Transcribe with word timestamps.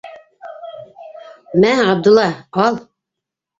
Мә, 1.61 1.75
Ғабдулла, 1.91 2.27
ал. 2.67 2.83